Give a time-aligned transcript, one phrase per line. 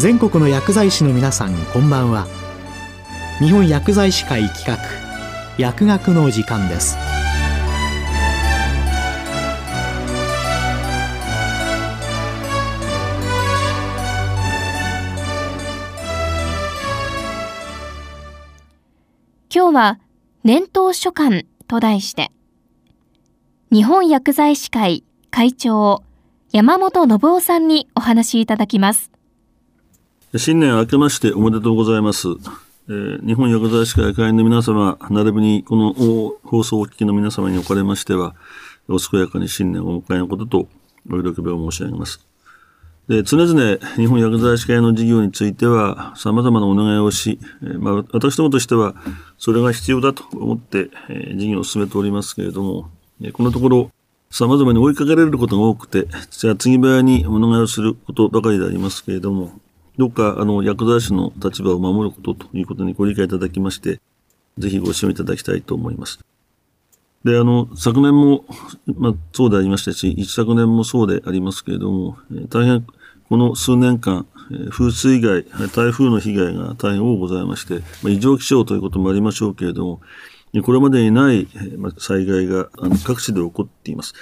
[0.00, 2.26] 全国の薬剤師の皆さんこんばんは。
[3.38, 4.78] 日本薬剤師会企画
[5.58, 6.96] 薬学の時間です。
[19.54, 19.98] 今日は
[20.44, 22.30] 年頭書簡と題して
[23.70, 26.02] 日本薬剤師会会長
[26.52, 29.10] 山本信夫さんにお話しいただきます。
[30.38, 32.28] 新年明けましておめでとうございます。
[32.88, 35.92] えー、日本薬剤師会会員の皆様、並びにこの
[36.44, 38.36] 放送をお聞きの皆様におかれましては、
[38.88, 40.68] お健やかに新年をお迎えのことと、
[41.10, 42.24] お喜びを申し上げます。
[43.08, 48.94] で常々、日本薬剤師会の事業については、様々なお願いをし、えー、まあ、私どもとしては、
[49.36, 52.88] それが必要だと思って、えー、事業を進めておりますけれども、
[53.20, 53.90] えこのところ、
[54.30, 59.58] 様々に追いかけられることが多くて、じゃあ次部屋にお願いをすることばかりでありますけれども、
[60.00, 64.00] どうか、あの、薬剤師の立場を守ることということにご理解いただきまして、
[64.56, 66.20] ぜひご支援いただきたいと思います。
[67.22, 68.46] で、あの、昨年も、
[68.96, 72.16] まあ、そうでありましたし、一昨年もそうでありますけれども、
[72.48, 72.86] 大変、
[73.28, 74.26] この数年間、
[74.70, 80.00] 風水害、台風の被害が大変多ございまして、まあ、異常気象ということもありましょうけれども、
[80.62, 84.14] これまでにない、ま、災害があの各地で起こっています。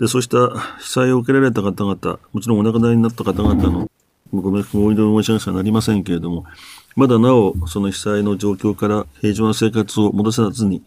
[0.00, 3.90] で、そうした被災を受けられた方々、もちろんお亡くなりになった方々の
[4.32, 6.44] ご冥福をお祈り申し上げさなりませんけれども、
[6.96, 10.82] まだなお、その被災の状況から平常な生活を戻さずに、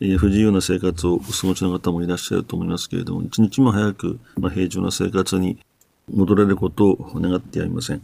[0.00, 5.58] えー、不自由な生活をお過ごしの方もいらっしゃると思いますけれども、一日も早く、まあ、平常な生活に
[6.12, 8.00] 戻られることを願ってやりません。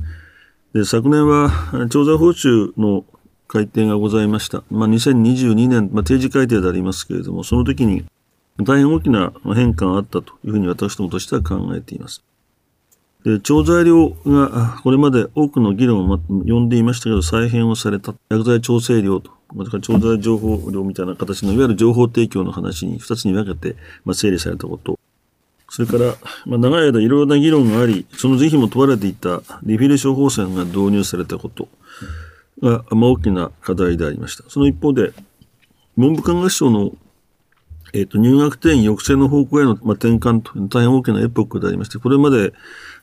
[0.74, 1.50] で昨年は、
[1.90, 3.04] 調査報酬の
[3.48, 4.62] 改定がございました。
[4.70, 8.04] まあ、2022年、まあ、定時改定でありますけれども、その時に
[8.62, 12.22] 大変大きな変化があったというふうに私どもとしては考えています。
[13.26, 24.96] で、調剤量がこれまで多くの議論を呼んでいましたけど、再編をされた薬剤調整量と、また調剤情報量みたいな形のいわゆる情報提供の話に2つに分けて、まあ、整理されたこと。
[25.68, 26.14] それから、
[26.44, 31.68] まあ、長い間いろいろな議論があり、その是非も問われていたリフィル処方箋が導入されたこと
[32.62, 34.48] が、まあ、大きな課題でありました。
[34.48, 35.12] その一方で、
[35.96, 36.92] 文部科学省の
[37.92, 42.52] えっ、と、入学定員抑制の方向への、まあ、転換と大変大きなエポックでありまして、これまで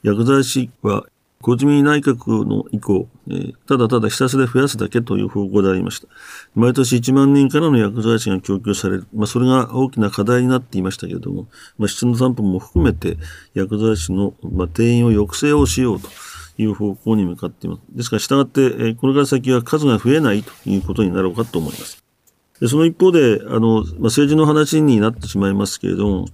[0.03, 1.05] 薬剤師は
[1.43, 6.07] 小泉内閣の以降、えー、ただただひたすら増やすだけという方向でありました。
[6.55, 9.07] 毎年1万人からの薬剤師が供給される。
[9.13, 13.17] まあ、それが大きな課題になっていましたけれども、まあ、質の担保も含めて
[13.53, 16.07] 薬剤師の、まあ、定員を抑制をしようと
[16.57, 17.81] いう方向に向かっています。
[17.89, 22.01] ですから、従って、えー、これから先は数が増えないということになろうかと思います。
[22.59, 26.25] でその一方で、あの、まあ、政治の話になってしまいますけれども、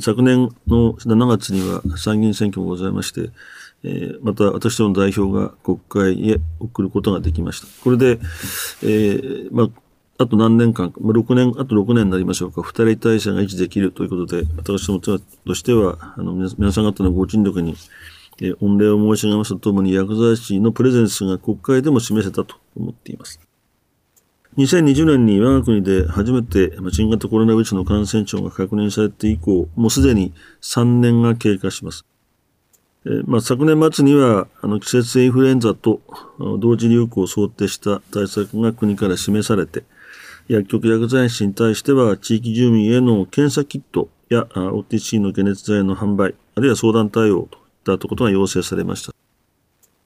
[0.00, 3.30] 昨年の7月には参議院選挙もございまして、
[3.84, 7.66] えー、また私ども代表が国会へ送ることができました。
[7.84, 8.18] これで、
[8.82, 9.68] えー、まあ、
[10.18, 17.76] あと何年間、まあ、6年、あと6年になりましょうか、二人体制が維持できるということで、私どもとしては、あの、皆さん方のご尽力に、
[18.40, 23.45] えー、御礼を申し上げますとともに、薬剤師のプレゼンスが国会でも示せたと思っています。
[24.56, 32.06] 2020年に我が国で初めて新型コロナウイルスの感染症が確認されて以降、もうすでに3年が経過します。
[33.04, 36.00] えー、まあ、昨年末にはあの季節性インフルエンザと
[36.58, 39.84] 同時流行を想定した対策が国から示されて、
[40.48, 47.48] 薬局薬剤師に対しては地域住民への検査キットや OTC の解熱剤の販売、あるいは相談対応
[47.84, 49.12] といったことが要請されました。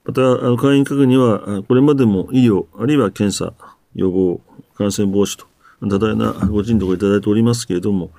[0.05, 3.53] また、会員各には、これまでも医療、あるいは検査、
[3.94, 4.40] 予防、
[4.74, 5.46] 感染防止と、
[5.82, 8.10] 多大なご尽力をいただいておりますけれども、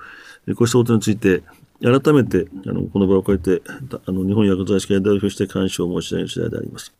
[0.56, 1.42] こうしたことについて、
[1.82, 3.62] 改めて、あの、この場を借りて、
[4.06, 6.94] あの、日本薬剤師会代表して感謝を申し上げる次第であります。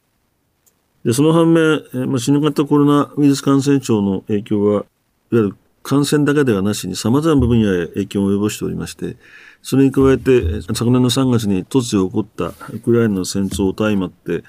[1.04, 4.84] で、その反面、まあ、新型コロナウイルス感染症の影響は、いわ
[5.32, 9.16] ゆる感染だけではなしに様々な分野へ影響を及ぼしておりまして、
[9.62, 14.42] それに加えて、昨年の3月に突如起こったウクライナの戦争と相まって、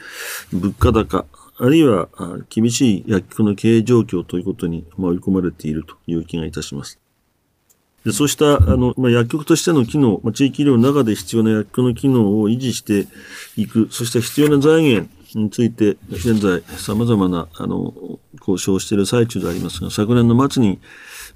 [0.51, 1.25] 物価高、
[1.63, 2.09] あるいは
[2.49, 6.99] 厳しい薬局の経営状況ということに追い込まれているという気がいたします。
[8.03, 13.07] でそうしたあの、まあ、薬局としての機能、まあ、地域医療の中で必要な薬局の機能を維持して
[13.55, 20.81] いく、そして必要な財源について、現在様々なあの交渉している最中でありますが、昨年の末に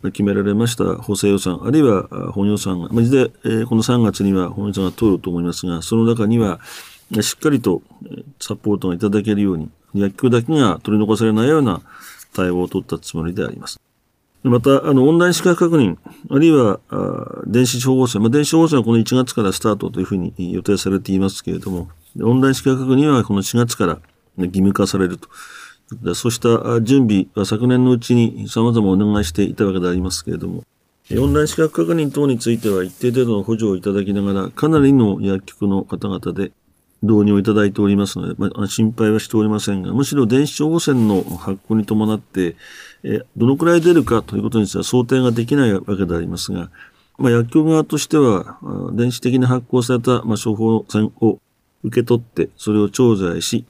[0.03, 6.59] 決められました補正予算、あるいは本予算が、まあ、いずれ、え、この3月には本予算が通ると思いますが、その中には、
[7.21, 7.81] しっかりと
[8.41, 11.81] サポートがいただけるように、薬局だけが取り残されないような
[12.33, 13.79] 対応を取ったつもりであります。
[14.43, 15.97] また、あの、オンライン資格確認、
[16.29, 21.89] あるいは、あ電子処方箋、まあ、電子処方箋はこの1月からスタートというふうに予定されていますけれども、
[22.21, 23.99] オンライン資格確認はこの4月から
[24.37, 25.27] 義務化されると。
[26.15, 30.63] そうした準備は昨年のうちに様々お願いしていたわけでありますけれども、
[31.11, 36.51] オンライン資格確認等については一定程度の補助をいただきながら、かなりの薬局の方々で
[37.07, 42.55] 導入をいただいておりますので、まあ、心配はしておりませんが、むしろ電子処方箋の発行に伴って、
[43.03, 46.69] えどのくらい出るかということについては想定ができないわけでありますが、
[47.17, 48.59] まあ、薬局側としては、
[48.93, 51.39] 電子的に発行された、まあ、処方箋を
[51.83, 53.65] 受け取って、それを調剤し、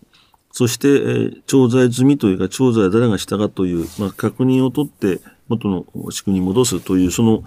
[0.51, 7.43] そして、えー、調剤済みというか、調剤誰がしたかという、まあ、確認を取って、元の仕組みに戻すという、その、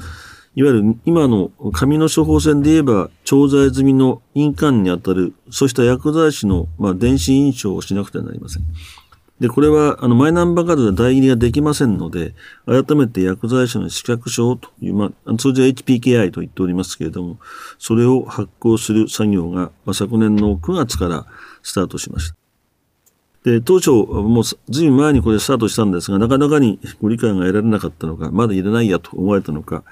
[0.61, 8.62] いわゆる今の紙の処方箋で言えば、調剤済みの印鑑にあたる、そうした薬剤師の、まあ、電子印象をしなくてはなりません。
[9.41, 12.35] で、これは、あの、マイナンバーカードで代理ができませんので、
[12.67, 17.39] 改めて薬剤師の資格証という、まあ、通常 HPKI と言っておりますけれども、
[17.79, 21.25] それを発行する作業が、まあ、昨年の9月から
[21.62, 22.39] スタートしました。
[23.44, 29.82] で、当初、もうずいぶん前にこれスタートしたんですが、なかなかにご理解が得られなかったのか、まだ入れないやと思われたのか、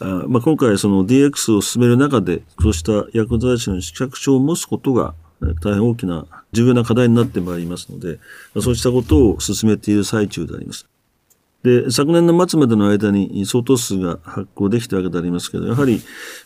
[0.00, 5.14] あまあ、今回その DX を進める中で、そうした薬剤師の資格証を持つことが、
[5.62, 8.18] 大変大きな重要な課題になってまいりますので、
[8.60, 10.86] そうしたことを進めている最中であります。
[11.66, 16.00] で、昨年の末までの間に相当数が発行できたわけでありますけど、やはり、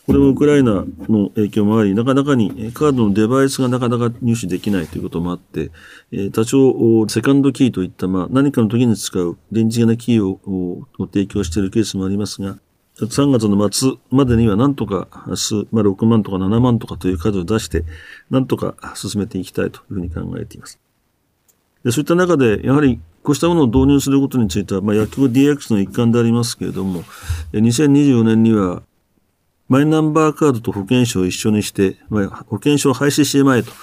[0.07, 5.69] これもウクライナの影響もあり、なかなかにカードのデバイスがなかなか入手できないということもあって、
[6.11, 12.57] え多少、セカンドキーといった、まあ、何かの時に使う電磁的なキーを提供しているケースもありますが、
[12.97, 17.85] 3月の末までにはなんとか明日、まあ、6万とか7万とかという数を出して、
[18.31, 20.79] なんとか進めていきたいというふうに考えています。
[21.83, 27.03] でそういった中で、やはりこうしたものを導入することについては、まあ、薬局 DX の一環でありますけれども、
[27.53, 28.83] 2024年には、
[29.69, 33.73] マイナンバーカードと保険証を一緒にして、まあ、保険証を廃止してまえという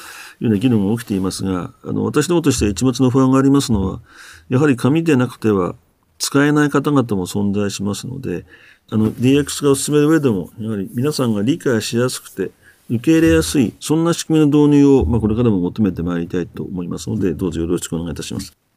[0.44, 4.00] ような議論が起きていますが、あの、私どもとして一末の不安がありますのは、
[4.48, 5.76] やはり紙でなくては
[6.18, 8.44] 使えない方々も存在しますので、
[8.90, 12.50] あの、DX 化を進める上でも、やはり皆さんが理解しやすくて、
[12.90, 18.67] 受け入れやすい、そんな仕組みの導入を、まあ、これからも求めてまいりたいと思いますので、どうぞよろしくお願いいたします。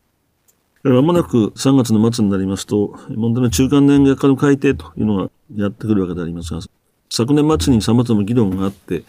[0.83, 6.61] まもなく3月の末になりますと、問題の中間年額化の改定というのがやってくるわけでありますが、
[7.09, 9.03] 昨年末に様々な議論があって、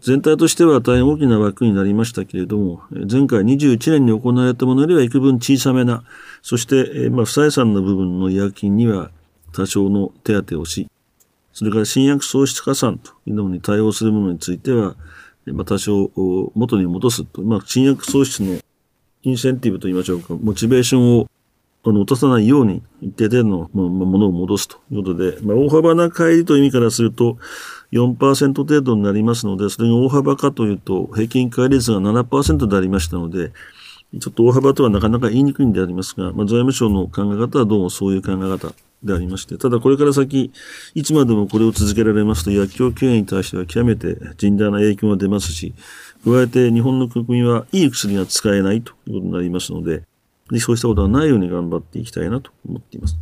[0.00, 6.02] 全体としては大変大きな枠になりましたけれども、前回21年に行われたものよりは幾分小さめな、
[6.42, 9.10] そして、まあ、不採算の部分の違約金には
[9.52, 10.88] 多少の手当をし、
[11.52, 14.96] それから新薬喪失加算というのに対応するものについては、
[15.46, 16.10] まあ、多少
[16.54, 18.58] 元に戻すと、まあ、新薬喪失の
[19.28, 21.28] インセンティブと言いましょうか、モチベーションを
[21.84, 27.38] あの落とさないように一定程度のものを戻すということで、まあ、大幅な乖離という意味からすると
[27.92, 33.52] 4%程度になりますので、それが大幅かというと、平均乖離率が7%でありましたので、
[34.20, 38.72] ちょっと大幅とはなかなか言いにくいんでありますが、まあ、財務省の考え方はどうもそういう考え方
[39.02, 40.50] でありまして、ただこれから先、
[40.94, 45.74] いつまでもこれを続けられますと、薬局経営に対しては極めて甚大な影響が出ますし、
[46.24, 50.02] 加えて日本の国民はいい薬が使えないということになりますので、
[50.58, 53.16] そうしたことはないように頑張っていきたいなと思っています。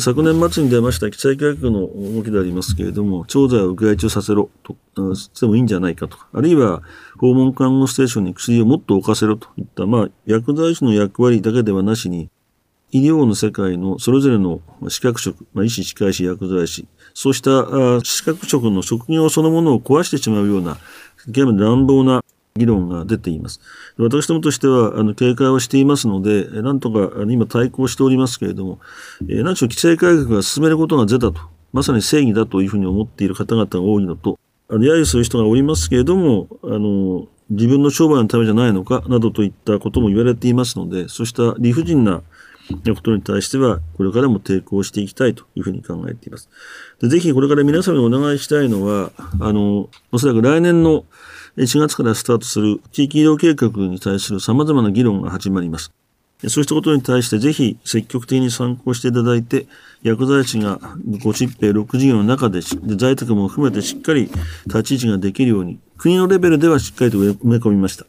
[0.00, 4.76] 昨年末に出ました記載計画の動きでありますけれども、調剤を外注させろと、
[5.14, 6.82] してもいいんじゃないかとか、あるいは
[7.18, 12.30] 訪問看護ステーションに薬をもっと置かせろといった、まあ、薬剤師の役割だけではなしに、
[12.90, 20.78] 医療の世界のそれぞれの資格職、まあ、医師、歯科医師、薬剤師、そうした資格職の職業そのものを壊してしまうような、
[21.32, 22.22] 極めて乱暴な
[22.56, 23.60] 議論が出ています。
[23.96, 28.78] 私どもとしては、あの、警戒をしていますので、なんとか、あの今対抗しておりますけれども、
[29.28, 31.40] えー、何しろ規制改革が進めることが出たと、
[31.72, 34.38] まさに正義だというふうに思っている方々が多いのと、
[34.68, 42.22] あの、揶揄する人がおりますけれども、あの、自分の商売のためじゃないのか、などといったことも言われていますので、そうした理不尽な
[42.94, 46.48] ことに対しては、これからも抵抗していきたいというふうに考えています。
[47.00, 51.04] でぜひこれから皆様にお願いしたいのは、あの、おそらく来年の
[51.56, 55.92] 4月からスタートする地域医療計画に対する様々な議論が始まります。
[56.48, 59.66] そうしたことに対してぜひ積極的に参考していただいて、
[60.02, 64.30] 薬剤師が5疾病6事業の中で在宅も含めてしっかり
[64.66, 68.04] 立ち位置ができるように、国のレベルではしっかりと埋め込みました。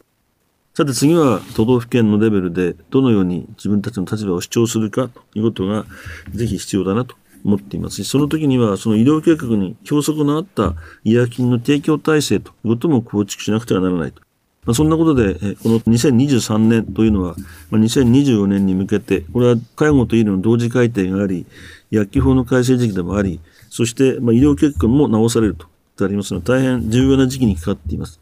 [0.76, 5.86] さて次は都道府県のレベルでどのように自分たちの立場を主張するかということが
[6.34, 7.16] ぜひ必要だなと
[7.46, 14.20] 思っていますし、その時にはその医療計画に教則のあった医薬品の提供体制ということも構築しなくてはならないと。
[14.66, 17.36] まあ、そんなことで、この2023年というのは、
[17.70, 21.46] まあ、2024年に向けて、これは介護と医療の同時改定があり、
[21.90, 23.40] 薬機法の改正時期でもあり、
[23.70, 25.56] そして、まあ、医療結果も直される
[25.96, 28.20] とありますので、大変重要な時期にかかっています。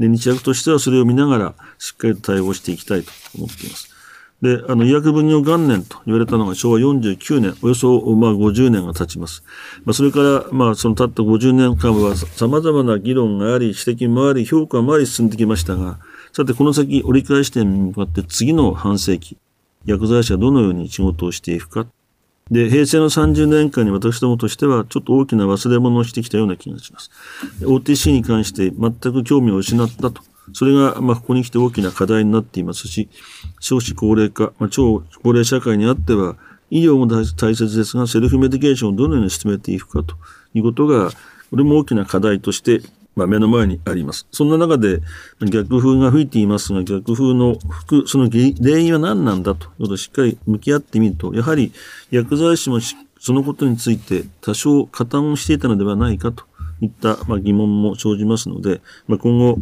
[0.00, 3.90] で、日薬としてはそれを見ながらしっかりと対応していきたいと思っています。
[4.40, 9.44] で、あの、医薬分業元年と言われたのが昭和49年、およそ、まあ、50年が経ちます。
[9.84, 15.98] まあ、それから、まあ、その経った50年間は様々な議論があり、指摘もあり、評価もあり進んできましたが、
[16.32, 19.36] さて、この先折り返し点に向かって次の半世紀、
[19.84, 21.86] 薬剤師はどのように仕事をしていくか。
[22.50, 27.10] で、平成の30年間に私どもとしては、ちょっと大きな忘れ物をしてきたような気がします。
[27.60, 30.22] OTC に関して全く興味を失ったと。
[30.52, 33.08] それが、まあ、ここに来て大きな課題になっていますし、
[33.60, 36.36] 少子高齢化、まあ、超高齢社会にあっては、
[36.70, 40.16] 医療も大切ですが、セルフメディケーションをどのように進めていくかと
[40.54, 41.10] いうことが、
[41.50, 42.80] これも大きな課題として
[43.16, 44.26] まあ、目の前にあります。
[44.30, 45.00] そんな中で
[45.40, 51.72] 逆風が吹いていますが、逆風の吹く、その原因は何なんだということをしっかり向き合ってみると、やはり
[52.10, 52.78] 薬剤師も
[53.20, 56.44] そのことについて多少加担をしていたのではないかと
[56.80, 59.58] いったまあ疑問も生じますので、まあ、今後、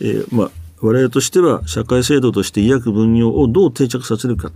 [0.00, 0.50] えー、まあ
[0.80, 4.52] 我々としては社会制度として医薬分業をどう定着させるか。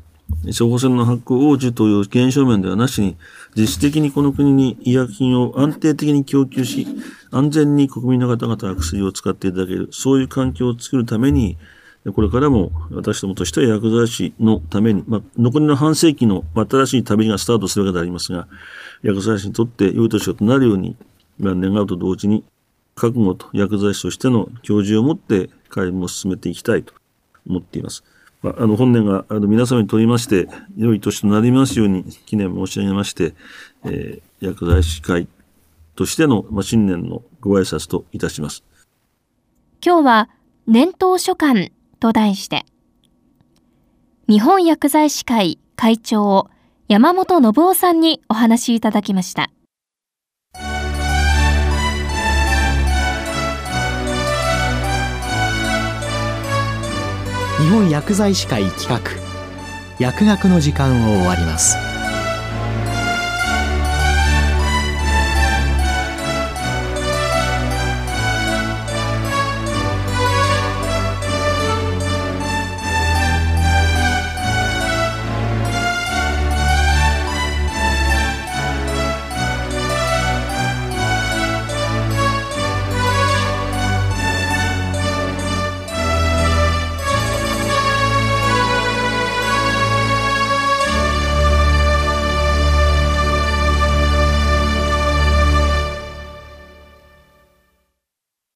[0.58, 3.16] 処方箋の発行応じという現象面ではなしに、
[3.56, 6.86] 実質的にこの国に医薬品を安定的に供給し、
[7.30, 11.56] 安全に国民の方々が薬を使っていただける、そういう環境を作るために、
[12.14, 18.48] これからも私どもとしては薬剤師のために、まあ、残りの半世紀の新しい旅がスタートするわけでありますが、
[19.02, 20.96] 薬剤師にとって良い年となるように、
[21.38, 22.44] まあ、願うと同時に、
[22.94, 26.92] 覚悟と薬剤師としての教授を持って会議も進めていきたいと
[27.48, 28.04] 思っています。
[28.42, 33.34] まあ、あの本年があの皆様にとりまして良い年となりますように記念申し上げまして、
[33.84, 35.28] えー、薬剤師会
[35.94, 38.64] としての、まあ、新年のご挨拶といたします。
[39.84, 40.28] 今日は
[40.66, 41.68] 年頭書簡
[42.00, 42.64] と題して、
[44.28, 46.48] 日本薬剤師会会長
[46.88, 49.50] 山本信夫さんにお話しいただきました。
[57.72, 59.00] 本薬剤師会企画。
[59.98, 61.91] 薬学の時間を終わります。